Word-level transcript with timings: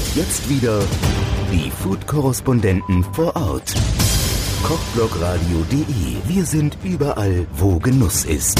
Und 0.00 0.16
jetzt 0.16 0.48
wieder 0.48 0.80
die 1.52 1.70
Food-Korrespondenten 1.70 3.04
vor 3.12 3.36
Ort. 3.36 3.74
Kochblogradio.de. 4.62 6.16
Wir 6.26 6.46
sind 6.46 6.78
überall, 6.82 7.46
wo 7.52 7.78
Genuss 7.78 8.24
ist. 8.24 8.58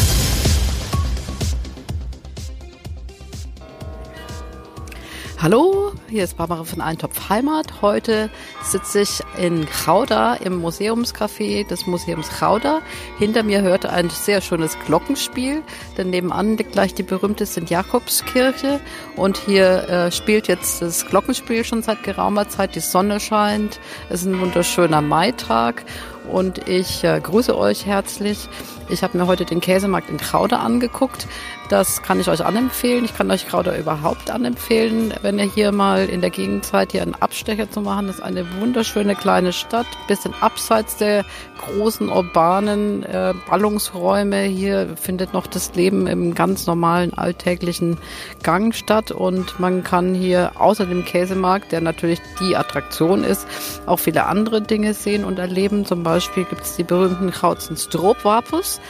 Hallo, 5.42 5.92
hier 6.10 6.24
ist 6.24 6.36
Barbara 6.36 6.64
von 6.64 6.82
Eintopf 6.82 7.30
Heimat. 7.30 7.80
Heute 7.80 8.28
sitze 8.62 9.00
ich 9.00 9.22
in 9.38 9.66
Chauda 9.66 10.34
im 10.34 10.60
Museumscafé 10.60 11.66
des 11.66 11.86
Museums 11.86 12.28
Chauda. 12.28 12.82
Hinter 13.18 13.42
mir 13.42 13.62
hört 13.62 13.86
ein 13.86 14.10
sehr 14.10 14.42
schönes 14.42 14.76
Glockenspiel, 14.84 15.62
denn 15.96 16.10
nebenan 16.10 16.58
liegt 16.58 16.72
gleich 16.72 16.92
die 16.92 17.04
berühmte 17.04 17.46
St. 17.46 17.70
Jakobskirche 17.70 18.80
und 19.16 19.38
hier 19.38 19.88
äh, 19.88 20.12
spielt 20.12 20.46
jetzt 20.46 20.82
das 20.82 21.06
Glockenspiel 21.06 21.64
schon 21.64 21.82
seit 21.82 22.02
geraumer 22.02 22.50
Zeit. 22.50 22.74
Die 22.74 22.80
Sonne 22.80 23.18
scheint, 23.18 23.80
es 24.10 24.20
ist 24.20 24.26
ein 24.26 24.38
wunderschöner 24.42 25.00
Maitag 25.00 25.86
und 26.28 26.68
ich 26.68 27.04
äh, 27.04 27.20
grüße 27.20 27.56
euch 27.56 27.86
herzlich. 27.86 28.48
Ich 28.88 29.02
habe 29.02 29.16
mir 29.16 29.26
heute 29.26 29.44
den 29.44 29.60
Käsemarkt 29.60 30.10
in 30.10 30.16
Krauder 30.16 30.60
angeguckt. 30.60 31.28
Das 31.68 32.02
kann 32.02 32.18
ich 32.18 32.28
euch 32.28 32.44
anempfehlen. 32.44 33.04
Ich 33.04 33.16
kann 33.16 33.30
euch 33.30 33.46
Krauder 33.46 33.78
überhaupt 33.78 34.28
anempfehlen, 34.28 35.14
wenn 35.22 35.38
ihr 35.38 35.44
hier 35.44 35.70
mal 35.70 36.08
in 36.08 36.20
der 36.20 36.30
Gegend 36.30 36.64
seid, 36.64 36.90
hier 36.90 37.02
einen 37.02 37.14
Abstecher 37.14 37.70
zu 37.70 37.80
machen. 37.80 38.08
Das 38.08 38.16
ist 38.16 38.22
eine 38.22 38.44
wunderschöne 38.60 39.14
kleine 39.14 39.52
Stadt, 39.52 39.86
bisschen 40.08 40.34
abseits 40.40 40.96
der 40.96 41.24
großen 41.60 42.08
urbanen 42.08 43.04
äh, 43.04 43.34
Ballungsräume. 43.48 44.42
Hier 44.42 44.96
findet 44.96 45.32
noch 45.32 45.46
das 45.46 45.72
Leben 45.76 46.08
im 46.08 46.34
ganz 46.34 46.66
normalen 46.66 47.14
alltäglichen 47.14 47.98
Gang 48.42 48.74
statt 48.74 49.12
und 49.12 49.60
man 49.60 49.84
kann 49.84 50.14
hier 50.14 50.52
außer 50.56 50.86
dem 50.86 51.04
Käsemarkt, 51.04 51.70
der 51.70 51.82
natürlich 51.82 52.20
die 52.40 52.56
Attraktion 52.56 53.22
ist, 53.22 53.46
auch 53.86 53.98
viele 53.98 54.26
andere 54.26 54.60
Dinge 54.60 54.94
sehen 54.94 55.24
und 55.24 55.38
erleben. 55.38 55.84
Zum 55.84 56.02
Beispiel 56.10 56.42
gibt 56.44 56.62
es 56.62 56.74
die 56.74 56.82
berühmten 56.82 57.30
Krautzen 57.30 57.76
Stroopwafels. 57.76 58.80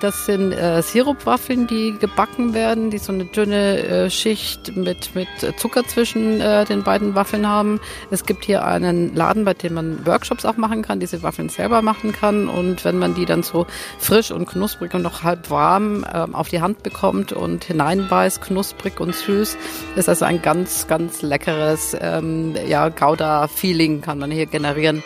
Das 0.00 0.26
sind 0.26 0.50
äh, 0.50 0.82
Sirupwaffeln, 0.82 1.68
die 1.68 1.96
gebacken 1.98 2.52
werden, 2.52 2.90
die 2.90 2.98
so 2.98 3.12
eine 3.12 3.26
dünne 3.26 3.78
äh, 3.78 4.10
Schicht 4.10 4.76
mit, 4.76 5.14
mit 5.14 5.28
Zucker 5.56 5.86
zwischen 5.86 6.40
äh, 6.40 6.64
den 6.64 6.82
beiden 6.82 7.14
Waffeln 7.14 7.48
haben. 7.48 7.80
Es 8.10 8.26
gibt 8.26 8.44
hier 8.44 8.64
einen 8.64 9.14
Laden, 9.14 9.44
bei 9.44 9.54
dem 9.54 9.74
man 9.74 10.04
Workshops 10.04 10.44
auch 10.44 10.56
machen 10.56 10.82
kann, 10.82 10.98
diese 10.98 11.22
Waffeln 11.22 11.48
selber 11.48 11.80
machen 11.80 12.12
kann. 12.12 12.48
Und 12.48 12.84
wenn 12.84 12.98
man 12.98 13.14
die 13.14 13.24
dann 13.24 13.44
so 13.44 13.66
frisch 13.98 14.32
und 14.32 14.46
knusprig 14.46 14.92
und 14.94 15.02
noch 15.02 15.22
halb 15.22 15.48
warm 15.48 16.04
äh, 16.04 16.26
auf 16.32 16.48
die 16.48 16.60
Hand 16.60 16.82
bekommt 16.82 17.32
und 17.32 17.62
hineinbeißt, 17.62 18.42
knusprig 18.42 18.98
und 18.98 19.14
süß, 19.14 19.56
ist 19.94 20.08
das 20.08 20.22
ein 20.22 20.42
ganz, 20.42 20.88
ganz 20.88 21.22
leckeres 21.22 21.96
ähm, 22.00 22.56
ja, 22.66 22.88
Gouda-Feeling 22.88 24.00
kann 24.00 24.18
man 24.18 24.32
hier 24.32 24.46
generieren. 24.46 25.04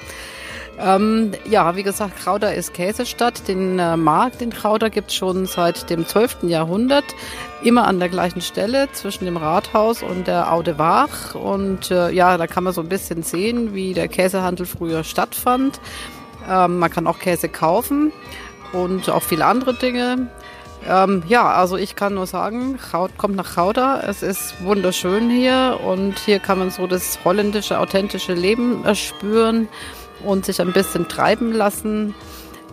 Ähm, 0.80 1.32
ja, 1.48 1.74
wie 1.74 1.82
gesagt, 1.82 2.18
Krauder 2.18 2.54
ist 2.54 2.72
Käsestadt. 2.72 3.48
Den 3.48 3.78
äh, 3.78 3.96
Markt 3.96 4.40
in 4.40 4.50
Krauder 4.50 4.90
gibt 4.90 5.10
es 5.10 5.16
schon 5.16 5.46
seit 5.46 5.90
dem 5.90 6.06
12. 6.06 6.44
Jahrhundert. 6.44 7.04
Immer 7.62 7.86
an 7.86 7.98
der 7.98 8.08
gleichen 8.08 8.40
Stelle 8.40 8.88
zwischen 8.92 9.24
dem 9.24 9.36
Rathaus 9.36 10.04
und 10.04 10.28
der 10.28 10.52
Aude 10.52 10.78
Wach. 10.78 11.34
Und 11.34 11.90
äh, 11.90 12.10
ja, 12.10 12.36
da 12.36 12.46
kann 12.46 12.62
man 12.62 12.72
so 12.72 12.80
ein 12.80 12.88
bisschen 12.88 13.24
sehen, 13.24 13.74
wie 13.74 13.92
der 13.92 14.06
Käsehandel 14.06 14.66
früher 14.66 15.02
stattfand. 15.02 15.80
Ähm, 16.48 16.78
man 16.78 16.90
kann 16.90 17.08
auch 17.08 17.18
Käse 17.18 17.48
kaufen 17.48 18.12
und 18.72 19.10
auch 19.10 19.22
viele 19.22 19.46
andere 19.46 19.74
Dinge. 19.74 20.28
Ähm, 20.88 21.24
ja, 21.26 21.52
also 21.52 21.76
ich 21.76 21.96
kann 21.96 22.14
nur 22.14 22.26
sagen, 22.26 22.78
kommt 23.16 23.34
nach 23.34 23.56
Gouda. 23.56 24.00
Es 24.06 24.22
ist 24.22 24.62
wunderschön 24.62 25.28
hier 25.28 25.80
und 25.84 26.20
hier 26.20 26.38
kann 26.38 26.60
man 26.60 26.70
so 26.70 26.86
das 26.86 27.18
holländische, 27.24 27.80
authentische 27.80 28.34
Leben 28.34 28.84
spüren 28.94 29.68
und 30.24 30.44
sich 30.44 30.60
ein 30.60 30.72
bisschen 30.72 31.08
treiben 31.08 31.52
lassen. 31.52 32.14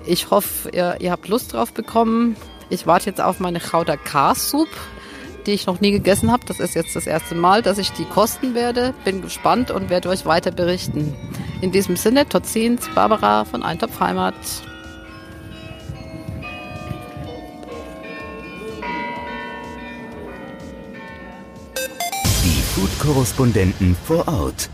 Ich 0.06 0.30
hoffe, 0.30 0.70
ihr, 0.70 0.98
ihr 1.00 1.12
habt 1.12 1.28
Lust 1.28 1.54
drauf 1.54 1.74
bekommen. 1.74 2.36
Ich 2.70 2.88
warte 2.88 3.08
jetzt 3.08 3.22
auf 3.22 3.40
meine 3.40 3.60
Chauder 3.60 3.98
K-Soup, 3.98 4.70
die 5.46 5.52
ich 5.52 5.68
noch 5.68 5.82
nie 5.82 5.92
gegessen 5.92 6.32
habe. 6.32 6.46
Das 6.46 6.60
ist 6.60 6.76
jetzt 6.76 6.96
das 6.96 7.08
erste 7.08 7.36
Mal, 7.36 7.62
dass 7.62 7.78
ich 7.78 7.92
die 7.92 8.06
kosten 8.06 8.56
werde. 8.56 8.94
Bin 9.04 9.22
gespannt 9.22 9.72
und 9.72 9.90
werde 9.90 10.10
euch 10.10 10.26
weiter 10.26 10.52
berichten. 10.52 11.16
In 11.62 11.72
diesem 11.72 11.96
Sinne, 11.96 12.28
Totzins, 12.28 12.88
Barbara 12.94 13.46
von 13.46 13.64
Eintopf 13.64 14.00
Heimat. 14.00 14.36
Die 22.44 22.62
Food-Korrespondenten 22.74 23.96
vor 24.06 24.28
Ort. 24.28 24.70